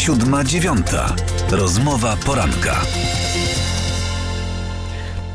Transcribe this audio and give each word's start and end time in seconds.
Siódma 0.00 0.44
dziewiąta. 0.44 1.16
Rozmowa 1.50 2.16
poranka. 2.26 2.80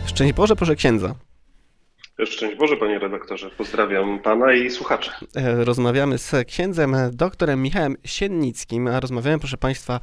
Szczęść 0.06 0.34
Boże, 0.34 0.56
proszę 0.56 0.76
księdza. 0.76 1.16
Szczęść 2.24 2.58
Boże, 2.58 2.78
panie 2.78 3.00
redaktorze. 3.00 3.50
Pozdrawiam 3.50 4.20
pana 4.20 4.54
i 4.54 4.70
słuchaczy. 4.70 5.12
E, 5.36 5.66
rozmawiamy 5.66 6.18
z 6.18 6.48
księdzem 6.48 6.96
doktorem 7.12 7.62
Michałem 7.62 7.96
Siennickim. 8.06 8.88
Rozmawiamy, 8.88 9.40
proszę 9.40 9.58
państwa, 9.58 10.00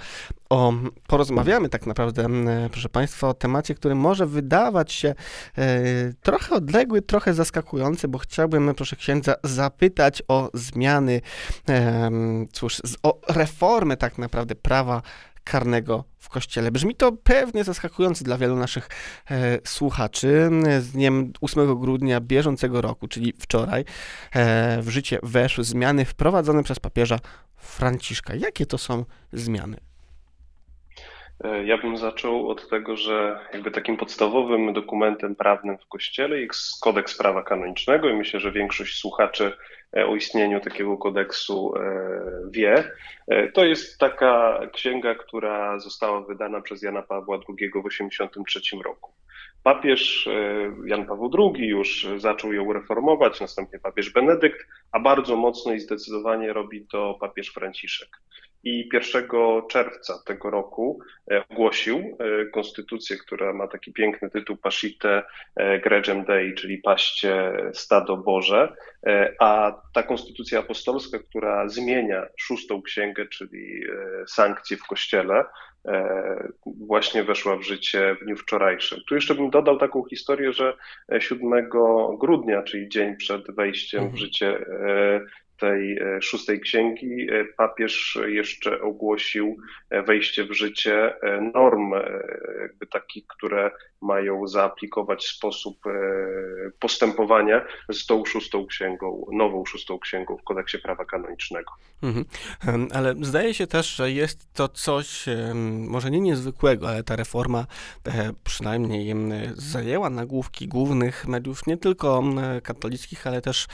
o, 0.50 0.72
porozmawiamy 1.06 1.68
tak 1.68 1.86
naprawdę, 1.86 2.26
proszę 2.72 2.88
państwa, 2.88 3.28
o 3.28 3.34
temacie, 3.34 3.74
który 3.74 3.94
może 3.94 4.26
wydawać 4.26 4.92
się 4.92 5.14
e, 5.58 6.14
trochę 6.22 6.54
odległy, 6.54 7.02
trochę 7.02 7.34
zaskakujący, 7.34 8.08
bo 8.08 8.18
chciałbym, 8.18 8.74
proszę 8.74 8.96
księdza, 8.96 9.34
zapytać 9.44 10.22
o 10.28 10.50
zmiany, 10.54 11.20
e, 11.68 12.10
cóż, 12.52 12.82
o 13.02 13.20
reformę 13.28 13.96
tak 13.96 14.18
naprawdę 14.18 14.54
prawa 14.54 15.02
karnego 15.44 16.04
w 16.18 16.28
kościele. 16.28 16.70
Brzmi 16.70 16.94
to 16.94 17.12
pewnie 17.12 17.64
zaskakująco 17.64 18.24
dla 18.24 18.38
wielu 18.38 18.56
naszych 18.56 18.88
e, 19.30 19.58
słuchaczy. 19.64 20.50
Z 20.80 20.92
dniem 20.92 21.32
8 21.40 21.80
grudnia 21.80 22.20
bieżącego 22.20 22.80
roku, 22.80 23.08
czyli 23.08 23.34
wczoraj, 23.38 23.84
e, 24.32 24.82
w 24.82 24.88
życie 24.88 25.18
weszły 25.22 25.64
zmiany 25.64 26.04
wprowadzone 26.04 26.62
przez 26.62 26.80
papieża 26.80 27.18
Franciszka. 27.56 28.34
Jakie 28.34 28.66
to 28.66 28.78
są 28.78 29.04
zmiany? 29.32 29.91
E, 31.44 31.64
ja 31.64 31.78
bym 31.78 31.96
zaczął 31.96 32.48
od 32.48 32.68
tego, 32.68 32.96
że 32.96 33.40
jakby 33.52 33.70
takim 33.70 33.96
podstawowym 33.96 34.72
dokumentem 34.72 35.36
prawnym 35.36 35.78
w 35.78 35.86
Kościele 35.86 36.40
jest 36.40 36.80
kodeks 36.80 37.18
prawa 37.18 37.42
kanonicznego 37.42 38.08
i 38.08 38.14
myślę, 38.14 38.40
że 38.40 38.52
większość 38.52 38.98
słuchaczy 38.98 39.52
e, 39.96 40.06
o 40.06 40.16
istnieniu 40.16 40.60
takiego 40.60 40.96
kodeksu 40.96 41.74
e, 41.76 41.80
wie. 42.50 42.90
To 43.54 43.64
jest 43.64 43.98
taka 43.98 44.60
księga, 44.72 45.14
która 45.14 45.78
została 45.78 46.20
wydana 46.20 46.60
przez 46.60 46.82
Jana 46.82 47.02
Pawła 47.02 47.36
II 47.36 47.68
w 47.68 47.82
1983 47.82 48.76
roku. 48.84 49.12
Papież 49.62 50.28
Jan 50.84 51.06
Paweł 51.06 51.30
II 51.38 51.66
już 51.68 52.06
zaczął 52.16 52.52
ją 52.52 52.72
reformować, 52.72 53.40
następnie 53.40 53.78
papież 53.78 54.10
Benedykt, 54.10 54.66
a 54.92 55.00
bardzo 55.00 55.36
mocno 55.36 55.72
i 55.72 55.80
zdecydowanie 55.80 56.52
robi 56.52 56.86
to 56.86 57.16
papież 57.20 57.48
Franciszek 57.48 58.08
i 58.64 58.88
1 58.92 59.28
czerwca 59.70 60.22
tego 60.26 60.50
roku 60.50 61.00
e, 61.30 61.44
ogłosił 61.50 61.98
e, 61.98 62.46
konstytucję, 62.46 63.16
która 63.16 63.52
ma 63.52 63.68
taki 63.68 63.92
piękny 63.92 64.30
tytuł 64.30 64.56
Pashite 64.56 65.22
e, 65.56 65.78
Gregem 65.80 66.24
Dei, 66.24 66.54
czyli 66.54 66.78
paście 66.78 67.52
stado 67.72 68.16
Boże, 68.16 68.76
a 69.40 69.80
ta 69.92 70.02
konstytucja 70.02 70.58
apostolska, 70.58 71.18
która 71.18 71.68
zmienia 71.68 72.26
szóstą 72.36 72.82
księgę, 72.82 73.26
czyli 73.26 73.82
sankcje 74.26 74.76
w 74.76 74.86
kościele, 74.86 75.44
właśnie 76.64 77.24
weszła 77.24 77.56
w 77.56 77.62
życie 77.62 78.16
w 78.20 78.24
dniu 78.24 78.36
wczorajszym. 78.36 78.98
Tu 79.08 79.14
jeszcze 79.14 79.34
bym 79.34 79.50
dodał 79.50 79.78
taką 79.78 80.04
historię, 80.04 80.52
że 80.52 80.76
7 81.18 81.68
grudnia, 82.18 82.62
czyli 82.62 82.88
dzień 82.88 83.16
przed 83.16 83.54
wejściem 83.54 84.00
w 84.00 84.04
mhm. 84.04 84.16
życie 84.16 84.58
tej 85.62 85.98
e, 85.98 86.22
szóstej 86.22 86.60
księgi 86.60 87.26
e, 87.30 87.44
papież 87.44 88.18
jeszcze 88.26 88.80
ogłosił 88.80 89.56
e, 89.90 90.02
wejście 90.02 90.44
w 90.44 90.52
życie 90.52 91.14
norm, 91.54 91.92
jakby 92.62 92.86
takich, 92.86 93.26
które 93.26 93.70
mają 94.00 94.46
zaaplikować 94.46 95.26
sposób 95.26 95.76
postępowania 96.78 97.66
z 97.92 98.06
tą 98.06 98.24
szóstą 98.24 98.66
księgą, 98.66 99.26
nową 99.32 99.64
szóstą 99.64 99.98
księgą 99.98 100.36
w 100.36 100.44
kodeksie 100.44 100.78
prawa 100.78 101.04
kanonicznego. 101.04 101.72
Mhm. 102.02 102.26
Ale 102.94 103.14
zdaje 103.20 103.54
się 103.54 103.66
też, 103.66 103.96
że 103.96 104.12
jest 104.12 104.52
to 104.52 104.68
coś 104.68 105.24
może 105.78 106.10
nie 106.10 106.20
niezwykłego, 106.20 106.88
ale 106.88 107.02
ta 107.02 107.16
reforma 107.16 107.66
przynajmniej 108.44 109.14
zajęła 109.54 110.10
nagłówki 110.10 110.68
głównych 110.68 111.28
mediów, 111.28 111.66
nie 111.66 111.76
tylko 111.76 112.22
katolickich, 112.62 113.26
ale 113.26 113.40
też 113.40 113.66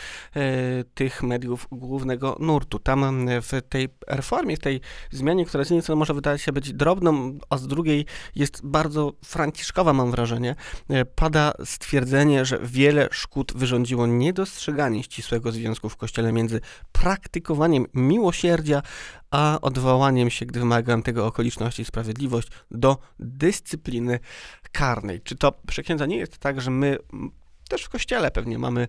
tych 0.95 1.23
mediów 1.23 1.69
głównego 1.79 2.37
nurtu. 2.41 2.79
Tam 2.79 3.29
w 3.43 3.63
tej 3.69 3.89
reformie, 4.07 4.57
w 4.57 4.61
tej 4.61 4.81
zmianie, 5.11 5.47
która 5.47 5.65
z 5.65 5.71
jednej 5.71 5.83
strony 5.83 5.99
może 5.99 6.15
wydawać 6.15 6.43
się 6.43 6.53
być 6.53 6.73
drobną, 6.73 7.39
a 7.51 7.57
z 7.57 7.67
drugiej 7.67 8.07
jest 8.35 8.67
bardzo 8.67 9.13
franciszkowa, 9.25 9.93
mam 9.93 10.11
wrażenie, 10.11 10.55
e, 10.89 11.05
pada 11.05 11.53
stwierdzenie, 11.65 12.45
że 12.45 12.59
wiele 12.63 13.09
szkód 13.11 13.53
wyrządziło 13.57 14.07
niedostrzeganie 14.07 15.03
ścisłego 15.03 15.53
związku 15.53 15.89
w 15.89 15.97
Kościele 15.97 16.33
między 16.33 16.61
praktykowaniem 16.93 17.87
miłosierdzia, 17.95 18.83
a 19.31 19.59
odwołaniem 19.63 20.31
się, 20.31 20.47
gdy 20.47 20.61
wymagają 20.61 21.03
tego 21.03 21.27
okoliczności 21.27 21.83
i 21.83 21.85
sprawiedliwość, 21.85 22.49
do 22.71 22.99
dyscypliny 23.19 24.19
karnej. 24.73 25.21
Czy 25.21 25.37
to, 25.37 25.53
przeksiędza, 25.67 26.07
nie 26.07 26.17
jest 26.17 26.39
tak, 26.39 26.61
że 26.61 26.71
my 26.71 26.99
też 27.69 27.85
w 27.85 27.89
kościele 27.89 28.31
pewnie 28.31 28.59
mamy 28.59 28.89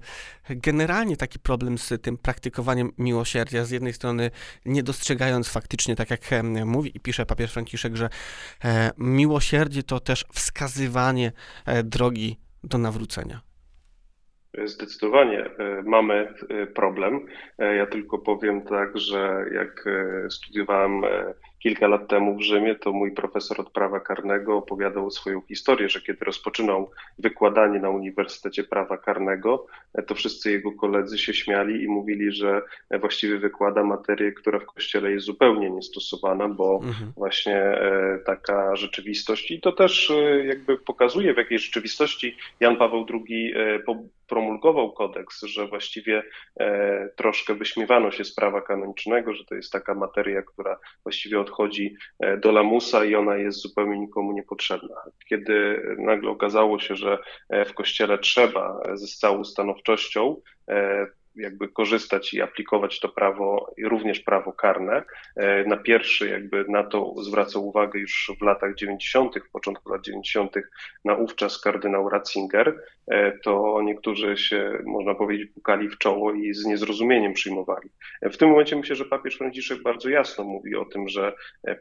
generalnie 0.49 1.17
taki 1.17 1.39
problem 1.39 1.77
z 1.77 2.01
tym 2.01 2.17
praktykowaniem 2.17 2.91
miłosierdzia. 2.97 3.65
Z 3.65 3.71
jednej 3.71 3.93
strony 3.93 4.31
nie 4.65 4.83
dostrzegając 4.83 5.49
faktycznie, 5.49 5.95
tak 5.95 6.09
jak 6.09 6.21
mówi 6.65 6.91
i 6.95 6.99
pisze 6.99 7.25
papież 7.25 7.53
Franciszek, 7.53 7.95
że 7.95 8.09
e, 8.63 8.91
miłosierdzie 8.97 9.83
to 9.83 9.99
też 9.99 10.25
wskazywanie 10.33 11.31
e, 11.65 11.83
drogi 11.83 12.37
do 12.63 12.77
nawrócenia. 12.77 13.41
Zdecydowanie 14.65 15.45
e, 15.45 15.83
mamy 15.85 16.33
problem. 16.75 17.25
Ja 17.57 17.85
tylko 17.85 18.17
powiem 18.17 18.61
tak, 18.61 18.97
że 18.97 19.45
jak 19.53 19.85
studiowałem 20.29 21.01
kilka 21.59 21.87
lat 21.87 22.07
temu 22.07 22.35
w 22.35 22.41
Rzymie, 22.41 22.75
to 22.75 22.91
mój 22.91 23.11
profesor 23.11 23.61
od 23.61 23.69
prawa 23.69 23.99
karnego 23.99 24.57
opowiadał 24.57 25.11
swoją 25.11 25.41
historię, 25.41 25.89
że 25.89 26.01
kiedy 26.01 26.25
rozpoczynał 26.25 26.91
wykładanie 27.19 27.79
na 27.79 27.89
Uniwersytecie 27.89 28.63
Prawa 28.63 28.97
Karnego, 28.97 29.65
to 30.07 30.15
wszyscy 30.15 30.51
jego 30.51 30.71
koledzy 30.71 31.17
się 31.17 31.33
śmiali 31.33 31.83
i 31.83 31.87
mówili, 31.87 32.31
że 32.31 32.61
właściwie 32.99 33.37
wykłada 33.37 33.83
materię, 33.83 34.31
która 34.31 34.59
w 34.59 34.65
kościele 34.65 35.11
jest 35.11 35.25
zupełnie 35.25 35.69
niestosowana, 35.69 36.47
bo 36.47 36.79
mhm. 36.83 37.11
właśnie 37.17 37.55
e, 37.55 38.19
taka 38.25 38.75
rzeczywistość 38.75 39.51
i 39.51 39.61
to 39.61 39.71
też 39.71 40.11
e, 40.11 40.45
jakby 40.45 40.77
pokazuje, 40.77 41.33
w 41.33 41.37
jakiej 41.37 41.59
rzeczywistości 41.59 42.37
Jan 42.59 42.77
Paweł 42.77 43.05
II 43.13 43.53
e, 43.55 43.79
promulgował 44.29 44.91
kodeks, 44.91 45.41
że 45.41 45.67
właściwie 45.67 46.23
troszkę 47.15 47.53
wyśmiewano 47.55 48.11
się 48.11 48.25
z 48.25 48.35
prawa 48.35 48.61
kanonicznego, 48.61 49.33
że 49.33 49.45
to 49.45 49.55
jest 49.55 49.71
taka 49.71 49.93
materia, 49.95 50.41
która 50.41 50.79
właściwie 51.03 51.39
od 51.39 51.49
odchodzi 51.49 51.95
e, 52.19 52.37
do 52.37 52.51
lamusa 52.51 53.05
i 53.05 53.15
ona 53.15 53.37
jest 53.37 53.59
zupełnie 53.59 53.99
nikomu 53.99 54.31
niepotrzebna. 54.31 54.95
Kiedy 55.29 55.81
nagle 55.97 56.29
okazało 56.29 56.79
się, 56.79 56.95
że 56.95 57.17
e, 57.49 57.65
w 57.65 57.73
kościele 57.73 58.17
trzeba 58.17 58.81
ze 58.93 59.07
całą 59.07 59.43
stanowczością 59.43 60.41
e, 60.69 61.07
jakby 61.49 61.67
korzystać 61.67 62.33
i 62.33 62.41
aplikować 62.41 62.99
to 62.99 63.09
prawo, 63.09 63.73
również 63.83 64.19
prawo 64.19 64.53
karne. 64.53 65.03
E, 65.35 65.63
na 65.63 65.77
pierwszy 65.77 66.29
jakby 66.29 66.65
na 66.67 66.83
to 66.83 67.13
zwracał 67.23 67.67
uwagę 67.67 67.99
już 67.99 68.31
w 68.39 68.41
latach 68.41 68.75
90., 68.75 69.35
w 69.47 69.51
początku 69.51 69.91
lat 69.91 70.01
90. 70.01 70.55
naówczas 71.05 71.61
kardynał 71.61 72.09
Ratzinger, 72.09 72.79
e, 73.07 73.31
to 73.31 73.81
niektórzy 73.83 74.37
się, 74.37 74.79
można 74.85 75.15
powiedzieć, 75.15 75.51
pukali 75.51 75.89
w 75.89 75.97
czoło 75.97 76.33
i 76.33 76.53
z 76.53 76.65
niezrozumieniem 76.65 77.33
przyjmowali. 77.33 77.89
E, 78.21 78.29
w 78.29 78.37
tym 78.37 78.49
momencie 78.49 78.75
myślę, 78.75 78.95
że 78.95 79.05
papież 79.05 79.37
Franciszek 79.37 79.81
bardzo 79.81 80.09
jasno 80.09 80.43
mówi 80.43 80.75
o 80.75 80.85
tym, 80.85 81.07
że 81.07 81.33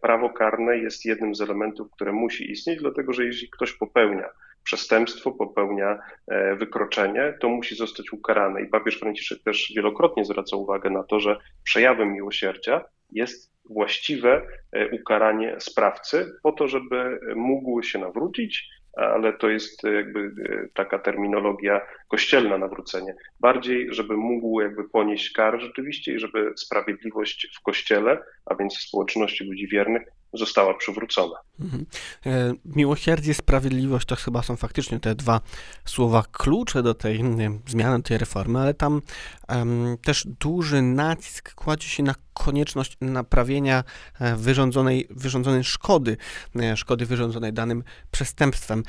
prawo 0.03 0.31
karne 0.31 0.79
jest 0.79 1.05
jednym 1.05 1.35
z 1.35 1.41
elementów, 1.41 1.91
które 1.91 2.13
musi 2.13 2.51
istnieć, 2.51 2.79
dlatego 2.79 3.13
że 3.13 3.25
jeśli 3.25 3.51
ktoś 3.51 3.73
popełnia 3.73 4.29
przestępstwo, 4.69 5.33
popełnia 5.33 5.99
e, 6.27 6.57
wykroczenie, 6.57 7.35
to 7.41 7.49
musi 7.49 7.77
zostać 7.77 8.13
ukarane. 8.13 8.63
I 8.63 8.67
papież 8.67 8.99
Franciszek 8.99 9.43
też 9.43 9.73
wielokrotnie 9.77 10.25
zwraca 10.25 10.57
uwagę 10.57 10.91
na 10.91 11.03
to, 11.03 11.21
że 11.21 11.37
przejawem 11.65 12.13
miłosierdzia 12.13 12.85
jest 13.13 13.53
właściwe 13.71 14.47
e, 14.73 14.89
ukaranie 14.89 15.57
sprawcy 15.59 16.33
po 16.43 16.53
to, 16.53 16.69
żeby 16.69 17.21
mógł 17.37 17.83
się 17.83 17.99
nawrócić, 17.99 18.69
ale 18.97 19.33
to 19.33 19.49
jest 19.49 19.85
jakby 19.85 20.21
e, 20.21 20.69
taka 20.75 20.99
terminologia 20.99 21.81
kościelna 22.09 22.59
nawrócenie. 22.59 23.15
Bardziej, 23.41 23.89
żeby 23.91 24.17
mógł 24.17 24.61
jakby 24.61 24.89
ponieść 24.89 25.33
karę 25.33 25.61
rzeczywiście 25.61 26.15
i 26.15 26.19
żeby 26.19 26.53
sprawiedliwość 26.57 27.49
w 27.59 27.63
kościele, 27.63 28.19
a 28.47 28.55
więc 28.55 28.79
w 28.79 28.89
społeczności 28.89 29.45
ludzi 29.45 29.69
wiernych, 29.69 30.03
została 30.33 30.75
przywrócona. 30.75 31.35
Mhm. 31.61 31.87
E, 32.27 32.55
miłosierdzie, 32.65 33.35
sprawiedliwość 33.35 34.07
to 34.07 34.17
chyba 34.17 34.43
są 34.43 34.57
faktycznie 34.57 35.01
te 35.01 35.15
dwa 35.15 35.41
słowa 35.85 36.25
klucze 36.33 36.83
do 36.83 36.95
tej 36.95 37.25
zmiany, 37.67 38.03
tej 38.03 38.19
reformy, 38.19 38.59
ale 38.59 38.75
tam 38.75 39.03
um, 39.49 39.97
też 40.03 40.27
duży 40.41 40.83
nacisk 40.83 41.55
kładzie 41.55 41.89
się 41.89 42.03
na 42.03 42.15
konieczność 42.35 42.97
naprawienia 43.01 43.85
e, 44.21 44.37
wyrządzonej, 44.37 45.07
wyrządzonej 45.11 45.65
szkody, 45.65 46.17
e, 46.57 46.77
szkody 46.77 47.07
wyrządzonej 47.07 47.53
danym 47.53 47.85
przestępstwem. 48.11 48.83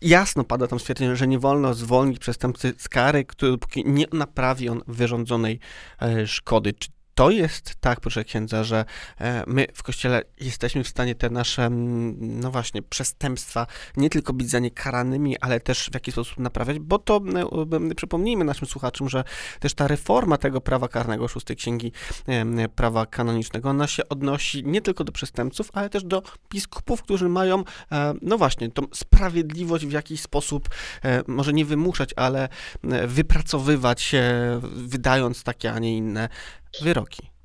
Jasno 0.00 0.44
pada 0.44 0.66
tam 0.66 0.80
stwierdzenie, 0.80 1.16
że 1.16 1.26
nie 1.26 1.38
wolno 1.38 1.74
zwolnić 1.74 2.18
przestępcy 2.18 2.74
z 2.78 2.88
kary, 2.88 3.24
który, 3.24 3.52
dopóki 3.52 3.84
nie 3.86 4.04
naprawi 4.12 4.68
on 4.68 4.82
wyrządzonej 4.86 5.60
szkody. 6.26 6.72
Czy 6.72 6.88
to 7.16 7.30
jest 7.30 7.74
tak, 7.80 8.00
proszę 8.00 8.24
księdza, 8.24 8.64
że 8.64 8.84
my 9.46 9.66
w 9.74 9.82
Kościele 9.82 10.22
jesteśmy 10.40 10.84
w 10.84 10.88
stanie 10.88 11.14
te 11.14 11.30
nasze, 11.30 11.70
no 12.20 12.50
właśnie, 12.50 12.82
przestępstwa 12.82 13.66
nie 13.96 14.10
tylko 14.10 14.32
być 14.32 14.50
za 14.50 14.58
nie 14.58 14.70
karanymi, 14.70 15.38
ale 15.40 15.60
też 15.60 15.90
w 15.90 15.94
jakiś 15.94 16.14
sposób 16.14 16.38
naprawiać, 16.38 16.78
bo 16.78 16.98
to 16.98 17.20
przypomnijmy 17.96 18.44
naszym 18.44 18.68
słuchaczom, 18.68 19.08
że 19.08 19.24
też 19.60 19.74
ta 19.74 19.88
reforma 19.88 20.36
tego 20.38 20.60
prawa 20.60 20.88
karnego, 20.88 21.28
szóstej 21.28 21.56
księgi 21.56 21.92
prawa 22.74 23.06
kanonicznego, 23.06 23.70
ona 23.70 23.86
się 23.86 24.08
odnosi 24.08 24.64
nie 24.64 24.80
tylko 24.80 25.04
do 25.04 25.12
przestępców, 25.12 25.70
ale 25.72 25.90
też 25.90 26.04
do 26.04 26.22
biskupów, 26.50 27.02
którzy 27.02 27.28
mają, 27.28 27.64
no 28.22 28.38
właśnie, 28.38 28.70
tą 28.70 28.82
sprawiedliwość 28.94 29.86
w 29.86 29.92
jakiś 29.92 30.20
sposób, 30.20 30.68
może 31.26 31.52
nie 31.52 31.64
wymuszać, 31.64 32.10
ale 32.16 32.48
wypracowywać, 33.06 34.14
wydając 34.62 35.42
takie, 35.42 35.72
a 35.72 35.78
nie 35.78 35.96
inne 35.96 36.28
wyroki. 36.82 37.36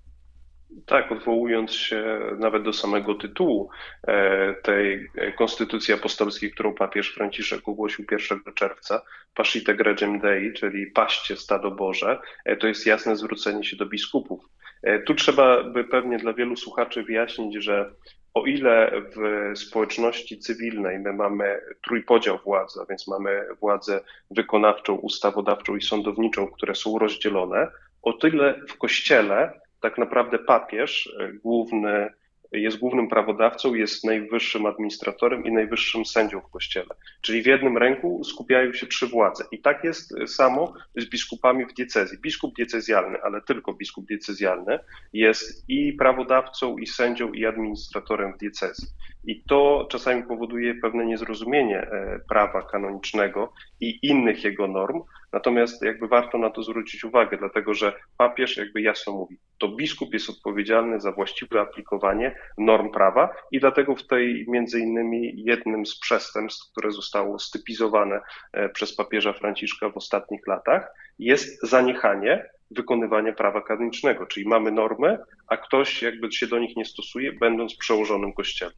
Tak, 0.86 1.12
odwołując 1.12 1.72
się 1.72 2.20
nawet 2.38 2.64
do 2.64 2.74
samego 2.74 3.16
tytułu 3.16 3.70
e, 4.08 4.54
tej 4.54 5.10
konstytucji 5.38 5.94
apostolskiej, 5.94 6.52
którą 6.52 6.74
papież 6.74 7.14
Franciszek 7.14 7.70
ogłosił 7.70 8.06
1 8.12 8.42
czerwca, 8.56 9.02
Pasite 9.36 9.76
Gregem 9.76 10.20
Dei, 10.20 10.54
czyli 10.54 10.88
paście 10.88 11.38
stado 11.38 11.72
Boże, 11.72 12.20
e, 12.46 12.58
to 12.58 12.68
jest 12.68 12.86
jasne 12.86 13.16
zwrócenie 13.16 13.64
się 13.64 13.78
do 13.78 13.86
biskupów. 13.86 14.50
E, 14.84 15.00
tu 15.00 15.16
trzeba 15.16 15.64
by 15.64 15.84
pewnie 15.84 16.18
dla 16.18 16.34
wielu 16.34 16.56
słuchaczy 16.56 17.04
wyjaśnić, 17.04 17.64
że 17.64 17.92
o 18.34 18.46
ile 18.46 18.92
w 19.16 19.52
społeczności 19.60 20.40
cywilnej 20.40 21.00
my 21.00 21.14
mamy 21.14 21.62
trójpodział 21.82 22.38
władzy, 22.38 22.80
a 22.82 22.86
więc 22.86 23.08
mamy 23.08 23.46
władzę 23.60 24.02
wykonawczą, 24.32 24.96
ustawodawczą 24.96 25.76
i 25.76 25.82
sądowniczą, 25.82 26.48
które 26.48 26.76
są 26.76 27.00
rozdzielone, 27.00 27.68
o 28.02 28.14
tyle 28.14 28.62
w 28.68 28.78
Kościele 28.78 29.62
tak 29.82 29.98
naprawdę 29.98 30.40
papież, 30.40 31.14
e, 31.20 31.34
główny, 31.34 32.10
jest 32.52 32.78
głównym 32.78 33.08
prawodawcą, 33.10 33.74
jest 33.74 34.04
najwyższym 34.04 34.66
administratorem 34.66 35.46
i 35.46 35.52
najwyższym 35.52 36.06
sędzią 36.06 36.42
w 36.42 36.50
kościele. 36.50 36.96
Czyli 37.22 37.42
w 37.42 37.46
jednym 37.46 37.78
ręku 37.78 38.24
skupiają 38.24 38.74
się 38.74 38.88
trzy 38.88 39.08
władze. 39.08 39.44
I 39.52 39.60
tak 39.62 39.84
jest 39.84 40.14
samo 40.28 40.74
z 40.96 41.10
biskupami 41.10 41.66
w 41.66 41.74
diecezji. 41.74 42.18
Biskup 42.18 42.56
diecezjalny, 42.56 43.22
ale 43.22 43.42
tylko 43.42 43.74
biskup 43.74 44.06
diecezjalny, 44.06 44.80
jest 45.14 45.70
i 45.70 45.94
prawodawcą, 45.94 46.78
i 46.78 46.88
sędzią, 46.88 47.32
i 47.32 47.46
administratorem 47.46 48.34
w 48.34 48.38
diecezji. 48.38 48.88
I 49.24 49.44
to 49.44 49.88
czasami 49.92 50.24
powoduje 50.24 50.76
pewne 50.76 51.06
niezrozumienie 51.06 51.78
e, 51.78 52.20
prawa 52.30 52.62
kanonicznego 52.62 53.54
i 53.80 54.00
innych 54.02 54.44
jego 54.44 54.68
norm, 54.68 55.02
natomiast 55.34 55.82
jakby 55.82 56.08
warto 56.08 56.38
na 56.38 56.50
to 56.50 56.64
zwrócić 56.64 57.04
uwagę, 57.04 57.38
dlatego 57.38 57.74
że 57.74 57.94
papież 58.18 58.58
jakby 58.58 58.82
jasno 58.82 59.14
mówi, 59.14 59.38
to 59.58 59.68
biskup 59.68 60.14
jest 60.14 60.30
odpowiedzialny 60.30 61.00
za 61.00 61.12
właściwe 61.12 61.62
aplikowanie 61.62 62.36
norm 62.58 62.92
prawa 62.92 63.30
i 63.52 63.60
dlatego 63.60 63.96
w 63.96 64.08
tej 64.08 64.46
między 64.48 64.80
innymi 64.80 65.34
jednym 65.36 65.86
z 65.86 66.00
przestępstw, 66.00 66.72
które 66.72 66.92
zostało 66.92 67.40
stypizowane 67.40 68.22
e, 68.54 68.70
przez 68.70 68.96
papieża 68.96 69.34
Franciszka 69.34 69.90
w 69.90 69.98
ostatnich 69.98 70.48
latach, 70.48 70.94
jest 71.20 71.68
zaniechanie 71.68 72.46
wykonywania 72.72 73.34
prawa 73.34 73.62
kanonicznego, 73.62 74.26
czyli 74.26 74.48
mamy 74.48 74.72
normy, 74.72 75.18
a 75.48 75.58
ktoś 75.58 76.02
jakby 76.02 76.32
się 76.32 76.48
do 76.48 76.60
nich 76.60 76.78
nie 76.78 76.86
stosuje, 76.86 77.34
będąc 77.34 77.76
przełożonym 77.76 78.34
kościelem. 78.34 78.74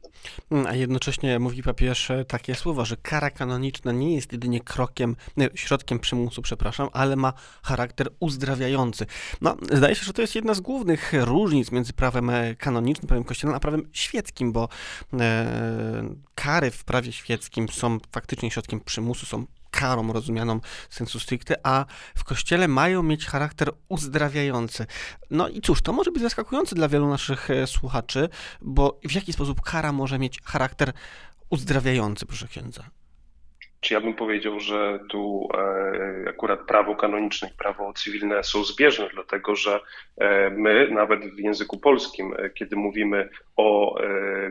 Mm, 0.50 0.66
a 0.66 0.74
jednocześnie 0.74 1.38
mówi 1.38 1.62
papież 1.62 2.12
takie 2.28 2.54
słowa, 2.54 2.84
że 2.84 2.96
kara 2.96 3.30
kanoniczna 3.30 3.92
nie 3.92 4.14
jest 4.14 4.32
jedynie 4.32 4.60
krokiem, 4.60 5.16
środkiem 5.54 5.98
przymusu, 5.98 6.42
przepraszam, 6.42 6.88
ale 6.92 7.16
ma 7.16 7.32
charakter 7.62 8.08
uzdrawiający. 8.20 9.06
No, 9.40 9.56
zdaje 9.72 9.94
się, 9.94 10.04
że 10.04 10.12
to 10.12 10.22
jest 10.22 10.34
jedna 10.34 10.54
z 10.54 10.60
głównych 10.60 11.12
różnic 11.12 11.72
między 11.72 11.92
prawem 11.92 12.30
e, 12.30 12.54
kanonicznym, 12.54 13.08
prawem 13.08 13.24
kościelnym, 13.24 13.56
a 13.56 13.60
prawem 13.60 13.88
świeckim, 13.92 14.52
bo 14.52 14.68
e, 15.20 16.14
kary 16.34 16.70
w 16.70 16.84
prawie 16.84 17.12
świeckim 17.12 17.68
są 17.68 17.98
faktycznie 18.12 18.50
środkiem 18.50 18.80
przymusu, 18.80 19.26
są 19.26 19.46
karą 19.80 20.12
rozumianą 20.12 20.60
sensu 20.90 21.20
stricte, 21.20 21.54
a 21.62 21.84
w 22.14 22.24
kościele 22.24 22.68
mają 22.68 23.02
mieć 23.02 23.26
charakter 23.26 23.68
uzdrawiający. 23.88 24.86
No 25.30 25.48
i 25.48 25.60
cóż, 25.60 25.82
to 25.82 25.92
może 25.92 26.12
być 26.12 26.22
zaskakujące 26.22 26.74
dla 26.74 26.88
wielu 26.88 27.08
naszych 27.08 27.50
e, 27.50 27.66
słuchaczy, 27.66 28.28
bo 28.60 29.00
w 29.04 29.14
jaki 29.14 29.32
sposób 29.32 29.60
kara 29.60 29.92
może 29.92 30.18
mieć 30.18 30.40
charakter 30.44 30.92
uzdrawiający, 31.50 32.26
proszę 32.26 32.48
księdza? 32.48 32.82
Czy 33.80 33.94
ja 33.94 34.00
bym 34.00 34.14
powiedział, 34.14 34.60
że 34.60 34.98
tu 35.10 35.48
e, 35.54 36.28
akurat 36.28 36.60
prawo 36.60 36.96
kanoniczne 36.96 37.48
i 37.48 37.58
prawo 37.58 37.92
cywilne 37.92 38.44
są 38.44 38.64
zbieżne, 38.64 39.08
dlatego 39.14 39.56
że 39.56 39.80
e, 40.16 40.50
my, 40.50 40.88
nawet 40.90 41.20
w 41.20 41.38
języku 41.38 41.78
polskim, 41.78 42.34
kiedy 42.54 42.76
mówimy 42.76 43.28
o 43.56 43.98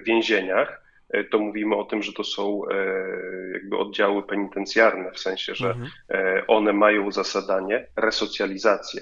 więzieniach, 0.05 0.82
to 1.31 1.39
mówimy 1.39 1.75
o 1.75 1.83
tym, 1.83 2.03
że 2.03 2.13
to 2.13 2.23
są 2.23 2.61
e, 2.71 2.75
jakby 3.53 3.77
oddziały 3.77 4.23
penitencjarne, 4.23 5.11
w 5.11 5.19
sensie, 5.19 5.55
że 5.55 5.67
mhm. 5.67 5.89
E, 6.09 6.47
one 6.47 6.73
mają 6.73 7.11
zasadanie 7.11 7.87
resocjalizację. 7.95 9.01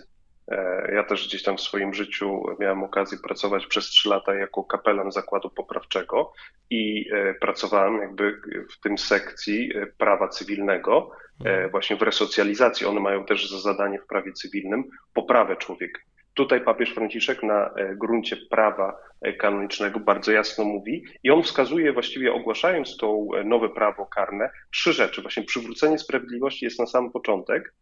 Ja 0.94 1.04
też 1.04 1.28
gdzieś 1.28 1.44
tam 1.44 1.58
w 1.58 1.62
swoim 1.62 1.94
życiu 1.94 2.44
miałem 2.60 2.84
okazję 2.84 3.18
pracować 3.18 3.66
przez 3.66 3.86
trzy 3.86 4.10
lata 4.10 4.36
jako 4.36 4.64
kapelan 4.64 5.12
zakładu 5.12 5.50
poprawczego 5.50 6.34
i 6.70 7.10
pracowałem 7.42 8.02
jakby 8.02 8.42
w 8.72 8.80
tym 8.80 8.98
sekcji 8.98 9.74
prawa 9.98 10.28
cywilnego, 10.28 11.12
mhm. 11.40 11.70
właśnie 11.70 11.96
w 11.96 12.02
resocjalizacji. 12.02 12.88
One 12.88 13.00
mają 13.00 13.26
też 13.26 13.50
za 13.50 13.60
zadanie 13.60 14.00
w 14.00 14.08
prawie 14.08 14.34
cywilnym 14.34 14.84
poprawę 15.14 15.56
człowieka. 15.56 16.02
Tutaj 16.42 16.62
papież 16.62 16.94
Franciszek 16.94 17.44
na 17.44 17.70
e, 17.76 17.96
gruncie 17.96 18.38
prawa 18.38 18.98
e, 19.22 19.34
kanonicznego 19.34 20.00
bardzo 20.00 20.32
jasno 20.32 20.64
mówi 20.64 21.06
i 21.24 21.32
on 21.32 21.44
wskazuje, 21.44 21.94
właściwie 21.94 22.34
ogłaszając 22.34 22.98
to 22.98 23.18
e, 23.38 23.44
nowe 23.44 23.70
prawo 23.70 24.06
karne, 24.06 24.50
trzy 24.72 24.94
rzeczy. 24.94 25.22
Właśnie 25.22 25.44
przywrócenie 25.44 26.00
sprawiedliwości 26.00 26.66
jest 26.66 26.80
na 26.80 26.86
sam 26.86 27.12
początek, 27.12 27.74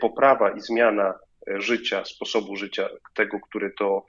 poprawa 0.00 0.50
i 0.50 0.60
zmiana 0.60 1.14
życia, 1.46 2.04
sposobu 2.04 2.56
życia 2.56 2.88
tego, 3.14 3.40
który 3.40 3.70
to 3.78 4.04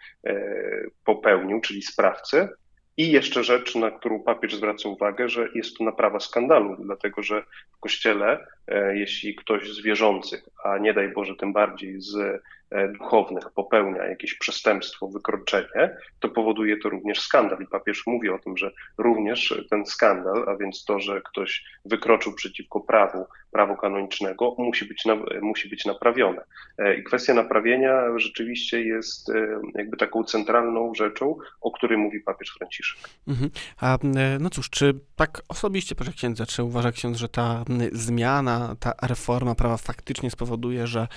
popełnił, 1.06 1.62
czyli 1.62 1.82
sprawcy. 1.82 2.50
I 2.98 3.12
jeszcze 3.12 3.44
rzecz, 3.44 3.76
na 3.76 3.92
którą 3.92 4.24
papież 4.24 4.56
zwraca 4.56 4.90
uwagę, 4.90 5.30
że 5.30 5.48
jest 5.56 5.78
to 5.78 5.84
naprawa 5.84 6.20
skandalu, 6.20 6.78
dlatego 6.80 7.24
że 7.24 7.44
w 7.78 7.80
kościele, 7.80 8.48
jeśli 8.94 9.36
ktoś 9.36 9.72
z 9.72 9.82
wierzących, 9.82 10.44
a 10.64 10.78
nie 10.78 10.94
daj 10.94 11.10
Boże 11.10 11.36
tym 11.36 11.54
bardziej 11.54 12.02
z 12.02 12.42
E, 12.72 12.88
duchownych 12.88 13.52
popełnia 13.56 14.06
jakieś 14.06 14.34
przestępstwo, 14.34 15.08
wykroczenie, 15.08 15.98
to 16.20 16.30
powoduje 16.30 16.78
to 16.78 16.90
również 16.90 17.22
skandal. 17.22 17.62
I 17.62 17.68
papież 17.68 18.04
mówi 18.08 18.30
o 18.30 18.40
tym, 18.40 18.58
że 18.58 18.72
również 18.98 19.64
ten 19.70 19.86
skandal, 19.86 20.50
a 20.50 20.56
więc 20.56 20.86
to, 20.86 21.00
że 21.00 21.22
ktoś 21.22 21.64
wykroczył 21.86 22.34
przeciwko 22.34 22.80
prawu, 22.80 23.26
prawu 23.52 23.76
kanonicznego, 23.76 24.56
musi 24.58 24.86
być, 24.86 25.04
musi 25.42 25.70
być 25.70 25.86
naprawione. 25.86 26.42
E, 26.78 26.96
I 26.96 27.04
kwestia 27.04 27.34
naprawienia 27.34 28.04
rzeczywiście 28.16 28.82
jest 28.82 29.30
e, 29.30 29.62
jakby 29.76 29.98
taką 29.98 30.24
centralną 30.24 30.96
rzeczą, 30.96 31.38
o 31.62 31.72
której 31.72 31.98
mówi 31.98 32.20
papież 32.20 32.56
Franciszek. 32.58 33.00
Mhm. 33.28 33.50
A 33.82 33.98
no 34.40 34.50
cóż, 34.50 34.70
czy 34.70 34.94
tak 35.16 35.42
osobiście, 35.48 35.96
proszę 35.96 36.12
księdza, 36.12 36.46
czy 36.46 36.64
uważa 36.64 36.92
ksiądz, 36.92 37.18
że 37.18 37.30
ta 37.30 37.64
zmiana, 37.92 38.61
ta 38.80 38.94
reforma 39.02 39.56
prawa 39.56 39.78
faktycznie 39.78 40.32
spowoduje, 40.32 40.88
że 40.88 41.08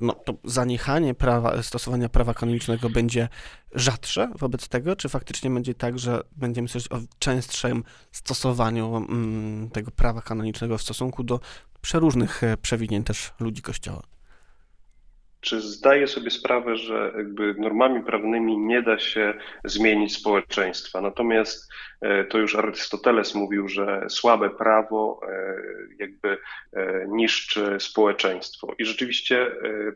no, 0.00 0.12
to 0.12 0.34
zaniechanie 0.44 0.80
zaniechanie 0.80 1.14
prawa, 1.14 1.62
stosowania 1.62 2.08
prawa 2.08 2.34
kanonicznego 2.34 2.90
będzie 2.90 3.28
rzadsze 3.74 4.30
wobec 4.38 4.68
tego, 4.68 4.96
czy 4.96 5.08
faktycznie 5.08 5.50
będzie 5.50 5.74
tak, 5.74 5.98
że 5.98 6.20
będziemy 6.36 6.68
słyszeć 6.68 6.92
o 6.92 7.00
częstszym 7.18 7.84
stosowaniu 8.12 8.96
mm, 8.96 9.70
tego 9.70 9.90
prawa 9.90 10.22
kanonicznego 10.22 10.78
w 10.78 10.82
stosunku 10.82 11.22
do 11.24 11.40
przeróżnych 11.80 12.44
e, 12.44 12.56
przewinień 12.56 13.04
też 13.04 13.32
ludzi 13.40 13.62
Kościoła? 13.62 14.02
Czy 15.40 15.60
zdaje 15.60 16.06
sobie 16.06 16.30
sprawę, 16.30 16.76
że 16.76 17.12
jakby 17.16 17.54
normami 17.54 18.04
prawnymi 18.04 18.58
nie 18.58 18.82
da 18.82 18.98
się 18.98 19.34
zmienić 19.64 20.14
społeczeństwa. 20.14 21.00
Natomiast 21.00 21.72
e, 22.00 22.24
to 22.24 22.38
już 22.38 22.56
Arystoteles 22.56 23.34
mówił, 23.34 23.68
że 23.68 24.06
słabe 24.08 24.50
prawo 24.50 25.20
e, 25.28 25.56
jakby 25.98 26.38
e, 26.72 27.06
niszczy 27.08 27.76
społeczeństwo. 27.80 28.74
I 28.78 28.84
rzeczywiście 28.84 29.50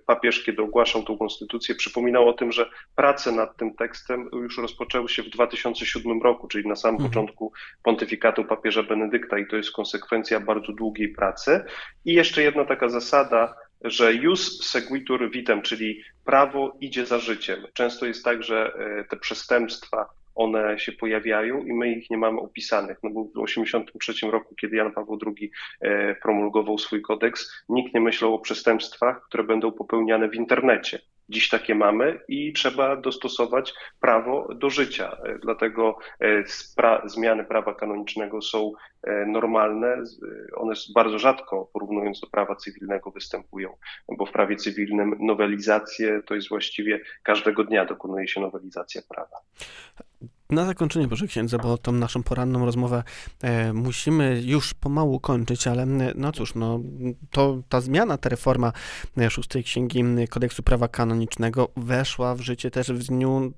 papież, 0.07 0.45
kiedy 0.45 0.63
ogłaszał 0.63 1.03
tą 1.03 1.19
konstytucję, 1.19 1.75
przypominał 1.75 2.29
o 2.29 2.33
tym, 2.33 2.53
że 2.53 2.71
prace 2.95 3.33
nad 3.33 3.57
tym 3.57 3.75
tekstem 3.75 4.29
już 4.33 4.59
rozpoczęły 4.59 5.09
się 5.09 5.23
w 5.23 5.31
2007 5.31 6.23
roku, 6.23 6.49
czyli 6.49 6.69
na 6.69 6.77
samym 6.77 6.95
mhm. 6.95 7.11
początku 7.11 7.53
pontyfikatu 7.83 8.45
papieża 8.45 8.83
Benedykta 8.83 9.39
i 9.39 9.47
to 9.47 9.57
jest 9.57 9.73
konsekwencja 9.73 10.41
bardzo 10.41 10.73
długiej 10.73 11.09
pracy. 11.09 11.65
I 12.05 12.13
jeszcze 12.13 12.43
jedna 12.43 12.65
taka 12.65 12.89
zasada, 12.89 13.55
że 13.81 14.15
jus 14.15 14.71
seguitur 14.71 15.31
vitem, 15.31 15.63
czyli 15.63 16.03
prawo 16.25 16.77
idzie 16.81 17.07
za 17.07 17.19
życiem. 17.19 17.67
Często 17.73 18.07
jest 18.07 18.25
tak, 18.25 18.43
że 18.43 18.75
e, 18.75 19.05
te 19.05 19.17
przestępstwa, 19.17 20.09
one 20.35 20.79
się 20.79 20.93
pojawiają 20.93 21.65
i 21.65 21.73
my 21.73 21.93
ich 21.93 22.11
nie 22.11 22.19
mamy 22.19 22.41
opisanych. 22.41 22.99
No 23.03 23.11
bo 23.11 23.25
w 23.25 23.33
1983 23.33 24.31
roku, 24.31 24.55
kiedy 24.55 24.77
Jan 24.77 24.93
Paweł 24.93 25.19
II 25.27 25.51
e, 25.81 26.15
promulgował 26.15 26.79
swój 26.79 27.03
kodeks, 27.03 27.65
nikt 27.69 27.95
nie 27.95 28.01
myślał 28.01 28.35
o 28.35 28.39
przestępstwach, 28.39 29.23
które 29.29 29.45
będą 29.45 29.73
popełniane 29.73 30.29
w 30.29 30.35
internecie. 30.35 30.99
Dziś 31.29 31.49
takie 31.49 31.75
mamy 31.75 32.21
i 32.29 32.53
trzeba 32.53 32.97
dostosować 32.97 33.75
prawo 34.01 34.55
do 34.55 34.71
życia. 34.71 35.17
Dlatego 35.43 35.99
zmiany 37.05 37.45
prawa 37.45 37.75
kanonicznego 37.75 38.43
są 38.43 38.73
normalne. 39.27 39.97
One 40.57 40.75
bardzo 40.95 41.19
rzadko, 41.19 41.69
porównując 41.73 42.21
do 42.21 42.27
prawa 42.27 42.57
cywilnego, 42.57 43.11
występują, 43.11 43.77
bo 44.19 44.27
w 44.27 44.33
prawie 44.33 44.57
cywilnym 44.57 45.17
nowelizacje 45.21 46.23
to 46.23 46.35
jest 46.35 46.49
właściwie 46.49 47.01
każdego 47.23 47.65
dnia 47.65 47.85
dokonuje 47.85 48.29
się 48.29 48.41
nowelizacja 48.41 49.03
prawa. 49.09 49.37
Na 50.55 50.67
zakończenie, 50.67 51.09
proszę 51.09 51.27
księdza, 51.27 51.59
bo 51.59 51.79
tą 51.79 51.93
naszą 51.93 52.23
poranną 52.23 52.65
rozmowę 52.65 53.03
e, 53.43 53.73
musimy 53.73 54.43
już 54.45 54.75
pomału 54.75 55.21
kończyć, 55.21 55.67
ale 55.67 55.87
no 56.15 56.33
cóż, 56.33 56.55
no, 56.55 56.81
to 57.31 57.63
ta 57.69 57.81
zmiana, 57.81 58.19
ta 58.19 58.29
reforma 58.29 58.73
e, 59.19 59.31
szóstej 59.31 59.65
księgi 59.65 60.05
kodeksu 60.31 60.63
prawa 60.63 60.89
kanonicznego 60.89 61.69
weszła 61.77 62.35
w 62.35 62.41
życie 62.41 62.71
też 62.71 62.93
w 62.93 62.99
dniu 62.99 63.53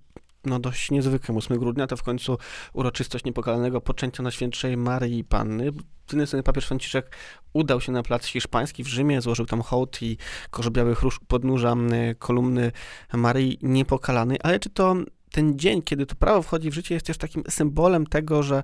no 0.45 0.59
dość 0.59 0.91
niezwykłym, 0.91 1.39
8 1.39 1.59
grudnia, 1.59 1.87
to 1.87 1.97
w 1.97 2.03
końcu 2.03 2.39
uroczystość 2.73 3.25
niepokalanego 3.25 3.81
poczęcia 3.81 4.23
na 4.23 4.31
świętszej 4.31 4.77
Maryi 4.77 5.25
Panny. 5.25 5.73
Z 6.07 6.13
jednej 6.13 6.27
strony 6.27 6.43
papież 6.43 6.67
Franciszek 6.67 7.17
udał 7.53 7.81
się 7.81 7.93
na 7.93 8.03
plac 8.03 8.27
hiszpański 8.27 8.85
w 8.85 8.87
Rzymie, 8.87 9.21
złożył 9.21 9.47
tam 9.47 9.63
hołd 9.63 10.03
i 10.03 10.17
kosz 10.51 10.71
białych 10.71 11.03
róż 11.03 11.21
podnóża 11.29 11.75
kolumny 12.19 12.73
Maryi 13.13 13.59
Niepokalanej, 13.63 14.39
ale 14.43 14.59
czy 14.59 14.71
to 14.71 14.95
ten 15.31 15.59
dzień, 15.59 15.83
kiedy 15.83 16.07
to 16.07 16.15
prawo 16.15 16.43
wchodzi 16.43 16.71
w 16.71 16.75
życie, 16.75 16.95
jest 16.95 17.07
też 17.07 17.19
takim 17.19 17.43
symbolem 17.49 18.07
tego, 18.07 18.43
że 18.43 18.63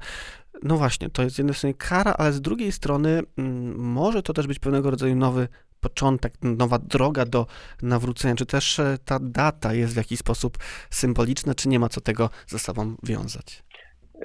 no 0.63 0.77
właśnie, 0.77 1.11
to 1.11 1.23
jest 1.23 1.35
z 1.37 1.39
jednej 1.39 1.55
strony 1.55 1.75
kara, 1.75 2.15
ale 2.19 2.33
z 2.33 2.41
drugiej 2.41 2.73
strony 2.73 3.23
mm, 3.37 3.79
może 3.79 4.23
to 4.23 4.33
też 4.33 4.47
być 4.47 4.59
pewnego 4.59 4.91
rodzaju 4.91 5.17
nowy 5.17 5.49
początek, 5.81 6.35
nowa 6.43 6.79
droga 6.79 7.25
do 7.25 7.47
nawrócenia. 7.83 8.35
Czy 8.35 8.47
też 8.47 8.79
e, 8.79 8.99
ta 9.05 9.19
data 9.19 9.75
jest 9.75 9.95
w 9.95 9.97
jakiś 9.97 10.19
sposób 10.19 10.59
symboliczna, 10.91 11.55
czy 11.55 11.69
nie 11.69 11.79
ma 11.79 11.89
co 11.89 12.01
tego 12.01 12.31
ze 12.47 12.59
sobą 12.59 12.95
wiązać? 13.03 13.63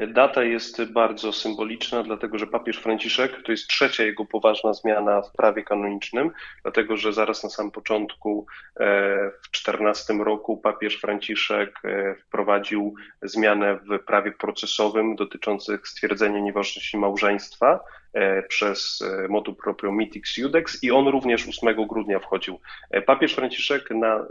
Data 0.07 0.43
jest 0.43 0.85
bardzo 0.85 1.31
symboliczna, 1.33 2.03
dlatego 2.03 2.37
że 2.37 2.47
papież 2.47 2.77
Franciszek 2.77 3.43
to 3.45 3.51
jest 3.51 3.67
trzecia 3.67 4.03
jego 4.03 4.25
poważna 4.25 4.73
zmiana 4.73 5.21
w 5.21 5.31
prawie 5.31 5.63
kanonicznym, 5.63 6.31
dlatego 6.63 6.97
że 6.97 7.13
zaraz 7.13 7.43
na 7.43 7.49
samym 7.49 7.71
początku 7.71 8.45
e, 8.79 9.31
w 9.41 9.51
14 9.51 10.13
roku 10.13 10.57
papież 10.57 10.97
Franciszek 10.97 11.79
e, 11.85 12.15
wprowadził 12.15 12.95
zmianę 13.21 13.75
w 13.75 13.99
prawie 14.05 14.31
procesowym 14.31 15.15
dotyczących 15.15 15.87
stwierdzenia 15.87 16.39
nieważności 16.39 16.97
małżeństwa 16.97 17.79
przez 18.47 19.03
motu 19.29 19.55
proprio 19.55 19.91
Mitix 19.91 20.37
Judex 20.37 20.83
i 20.83 20.91
on 20.91 21.07
również 21.07 21.47
8 21.47 21.87
grudnia 21.87 22.19
wchodził. 22.19 22.59
Papież 23.05 23.33
Franciszek 23.33 23.91
na 23.91 24.25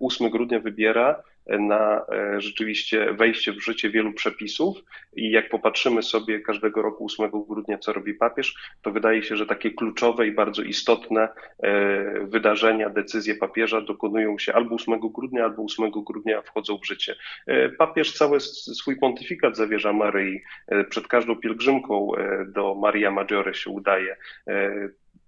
8 0.00 0.30
grudnia 0.30 0.60
wybiera 0.60 1.22
na 1.46 2.06
e, 2.12 2.40
rzeczywiście 2.40 3.12
wejście 3.12 3.52
w 3.52 3.64
życie 3.64 3.90
wielu 3.90 4.12
przepisów 4.12 4.76
i 5.16 5.30
jak 5.30 5.48
popatrzymy 5.48 6.02
sobie 6.02 6.40
każdego 6.40 6.82
roku 6.82 7.06
8 7.06 7.30
grudnia, 7.48 7.78
co 7.78 7.92
robi 7.92 8.14
papież, 8.14 8.54
to 8.82 8.90
wydaje 8.90 9.22
się, 9.22 9.36
że 9.36 9.46
takie 9.46 9.70
kluczowe 9.70 10.26
i 10.26 10.32
bardzo 10.32 10.62
istotne 10.62 11.28
e, 11.62 12.26
wydarzenia, 12.26 12.90
decyzje 12.90 13.34
papieża 13.34 13.80
dokonują 13.80 14.38
się 14.38 14.52
albo 14.52 14.74
8 14.74 15.00
grudnia, 15.00 15.44
albo 15.44 15.64
8 15.64 15.90
grudnia 15.90 16.42
wchodzą 16.42 16.78
w 16.78 16.86
życie. 16.86 17.16
E, 17.46 17.68
papież 17.68 18.12
cały 18.12 18.40
swój 18.40 18.96
pontyfikat 18.96 19.56
zawierza 19.56 19.92
Maryi. 19.92 20.40
Przed 20.88 21.06
każdą 21.06 21.36
pielgrzymką 21.36 22.12
do 22.46 22.74
Maria 22.74 23.10
Maggiore 23.20 23.54
się 23.54 23.70
udaje 23.70 24.16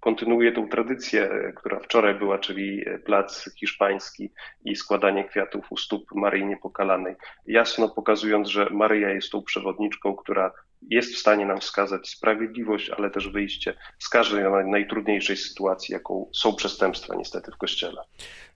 kontynuuje 0.02 0.52
tą 0.52 0.68
tradycję, 0.68 1.52
która 1.56 1.80
wczoraj 1.80 2.14
była, 2.14 2.38
czyli 2.38 2.84
plac 3.04 3.50
hiszpański 3.56 4.32
i 4.64 4.76
składanie 4.76 5.24
kwiatów 5.24 5.72
u 5.72 5.76
stóp 5.76 6.14
Maryi 6.14 6.46
Niepokalanej, 6.46 7.14
jasno 7.46 7.88
pokazując, 7.88 8.48
że 8.48 8.70
Maryja 8.70 9.10
jest 9.10 9.30
tą 9.30 9.42
przewodniczką, 9.42 10.16
która 10.16 10.52
jest 10.90 11.14
w 11.14 11.18
stanie 11.18 11.46
nam 11.46 11.60
wskazać 11.60 12.08
sprawiedliwość, 12.08 12.90
ale 12.90 13.10
też 13.10 13.28
wyjście 13.28 13.74
z 13.98 14.08
każdej 14.08 14.44
najtrudniejszej 14.66 15.36
sytuacji, 15.36 15.92
jaką 15.92 16.30
są 16.34 16.54
przestępstwa 16.54 17.14
niestety 17.14 17.52
w 17.52 17.56
Kościele. 17.56 18.02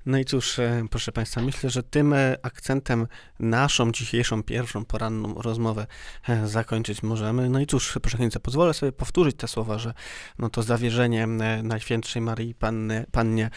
No 0.07 0.19
i 0.19 0.25
cóż, 0.25 0.59
e, 0.59 0.87
proszę 0.91 1.13
Państwa, 1.13 1.43
myślę, 1.43 1.71
że 1.71 1.83
tym 1.83 2.13
e, 2.13 2.37
akcentem 2.43 3.07
naszą 3.41 3.93
dzisiejszą 3.93 4.43
pierwszą 4.43 4.85
poranną 4.85 5.35
rozmowę 5.35 5.87
e, 6.29 6.49
zakończyć 6.49 7.03
możemy. 7.03 7.51
No 7.51 7.61
i 7.61 7.67
cóż, 7.67 7.99
proszę 8.03 8.19
Państwa, 8.19 8.41
pozwolę 8.41 8.75
sobie 8.75 8.93
powtórzyć 8.93 9.37
te 9.37 9.49
słowa, 9.49 9.79
że 9.79 9.95
no 10.39 10.51
to 10.51 10.63
zawierzenie 10.63 11.27
Najświętszej 11.63 12.23
Maryi 12.23 12.55
Panny, 12.55 13.07
Pannie 13.13 13.51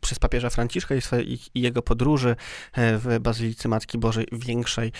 przez 0.00 0.18
papieża 0.18 0.50
Franciszka 0.50 0.94
i, 0.94 1.38
jego 1.54 1.82
podróży 1.82 2.36
w 2.76 3.18
Bazylice 3.20 3.68
Matki 3.68 3.98
Bożej 3.98 4.26
Większej 4.32 4.92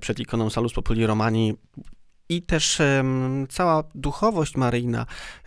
przed 0.00 0.20
ikoną 0.20 0.50
Salus 0.50 0.72
Populi 0.72 1.06
Romani 1.06 1.54
i 2.28 2.42
też 2.42 2.78
cała 3.48 3.84
duchowość 3.94 4.56
maryjna 4.56 5.06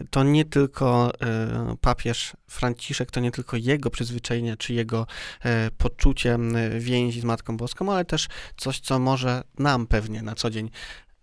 to 0.10 0.24
nie 0.24 0.46
tylko 0.46 1.12
e, 1.22 1.76
papież 1.82 2.34
Franciszek, 2.48 3.12
to 3.12 3.20
nie 3.20 3.32
tylko 3.32 3.58
jego 3.58 3.90
przyzwyczajenie 3.90 4.58
czy 4.58 4.74
jego 4.74 5.08
e, 5.44 5.72
poczucie 5.78 6.38
więzi 6.80 7.22
z 7.22 7.24
Matką 7.24 7.58
Boską, 7.58 7.94
ale 7.94 8.06
też 8.06 8.28
coś, 8.58 8.80
co 8.80 9.00
może 9.00 9.44
nam 9.60 9.88
pewnie 9.88 10.22
na 10.22 10.36
co 10.36 10.50
dzień 10.50 10.70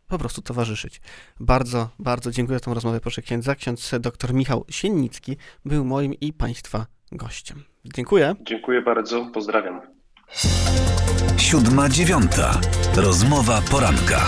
po 0.08 0.18
prostu 0.18 0.42
towarzyszyć. 0.42 1.00
Bardzo, 1.40 1.88
bardzo 1.98 2.30
dziękuję 2.30 2.58
za 2.58 2.64
tę 2.64 2.74
rozmowę, 2.74 3.00
proszę 3.00 3.22
księdza. 3.22 3.54
Ksiądz 3.54 3.94
dr 4.00 4.34
Michał 4.34 4.64
Siennicki 4.70 5.36
był 5.64 5.84
moim 5.84 6.14
i 6.14 6.32
Państwa 6.32 6.86
gościem. 7.12 7.64
Dziękuję. 7.84 8.34
Dziękuję 8.42 8.82
bardzo, 8.82 9.30
pozdrawiam. 9.34 9.80
Siódma 11.38 11.88
dziewiąta. 11.88 12.60
Rozmowa 12.96 13.62
poranka. 13.70 14.26